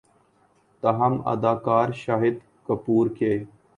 [0.83, 2.35] تاہم اداکار شاہد
[2.67, 3.37] کپور کے